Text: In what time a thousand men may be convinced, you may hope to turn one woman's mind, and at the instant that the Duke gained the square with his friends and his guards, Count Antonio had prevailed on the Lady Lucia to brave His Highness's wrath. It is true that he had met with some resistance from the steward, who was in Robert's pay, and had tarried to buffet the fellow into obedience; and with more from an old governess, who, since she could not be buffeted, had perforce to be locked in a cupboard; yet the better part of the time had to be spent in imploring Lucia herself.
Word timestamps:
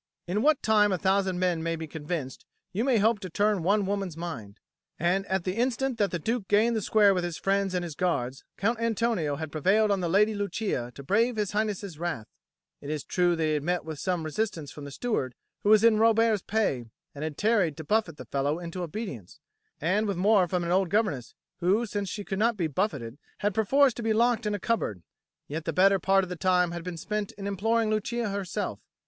In 0.25 0.41
what 0.41 0.63
time 0.63 0.91
a 0.91 0.97
thousand 0.97 1.37
men 1.37 1.61
may 1.61 1.75
be 1.75 1.85
convinced, 1.85 2.43
you 2.73 2.83
may 2.83 2.97
hope 2.97 3.19
to 3.19 3.29
turn 3.29 3.61
one 3.61 3.85
woman's 3.85 4.17
mind, 4.17 4.59
and 4.97 5.27
at 5.27 5.43
the 5.43 5.53
instant 5.57 5.99
that 5.99 6.09
the 6.09 6.17
Duke 6.17 6.47
gained 6.47 6.75
the 6.75 6.81
square 6.81 7.13
with 7.13 7.23
his 7.23 7.37
friends 7.37 7.75
and 7.75 7.83
his 7.83 7.93
guards, 7.93 8.43
Count 8.57 8.79
Antonio 8.79 9.35
had 9.35 9.51
prevailed 9.51 9.91
on 9.91 9.99
the 9.99 10.09
Lady 10.09 10.33
Lucia 10.33 10.91
to 10.95 11.03
brave 11.03 11.35
His 11.35 11.51
Highness's 11.51 11.99
wrath. 11.99 12.25
It 12.81 12.89
is 12.89 13.03
true 13.03 13.35
that 13.35 13.43
he 13.43 13.53
had 13.53 13.61
met 13.61 13.85
with 13.85 13.99
some 13.99 14.23
resistance 14.23 14.71
from 14.71 14.85
the 14.85 14.89
steward, 14.91 15.35
who 15.61 15.69
was 15.69 15.83
in 15.83 15.99
Robert's 15.99 16.41
pay, 16.41 16.85
and 17.13 17.23
had 17.23 17.37
tarried 17.37 17.77
to 17.77 17.83
buffet 17.83 18.17
the 18.17 18.25
fellow 18.25 18.57
into 18.57 18.81
obedience; 18.81 19.39
and 19.79 20.07
with 20.07 20.17
more 20.17 20.47
from 20.47 20.63
an 20.63 20.71
old 20.71 20.89
governess, 20.89 21.35
who, 21.59 21.85
since 21.85 22.09
she 22.09 22.23
could 22.25 22.39
not 22.39 22.57
be 22.57 22.65
buffeted, 22.65 23.19
had 23.41 23.53
perforce 23.53 23.93
to 23.93 24.01
be 24.01 24.13
locked 24.13 24.47
in 24.47 24.55
a 24.55 24.59
cupboard; 24.59 25.03
yet 25.47 25.65
the 25.65 25.71
better 25.73 25.99
part 25.99 26.23
of 26.23 26.29
the 26.31 26.35
time 26.35 26.71
had 26.71 26.83
to 26.85 26.89
be 26.91 26.97
spent 26.97 27.33
in 27.33 27.45
imploring 27.45 27.91
Lucia 27.91 28.29
herself. 28.29 28.79